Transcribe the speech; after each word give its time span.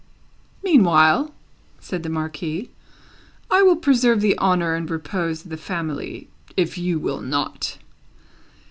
"Meanwhile," 0.63 1.31
said 1.79 2.01
the 2.01 2.09
Marquis, 2.09 2.71
"I 3.51 3.61
will 3.61 3.75
preserve 3.75 4.19
the 4.19 4.35
honour 4.39 4.73
and 4.73 4.89
repose 4.89 5.43
of 5.43 5.51
the 5.51 5.57
family, 5.57 6.27
if 6.57 6.75
you 6.75 6.97
will 6.97 7.21
not. 7.21 7.77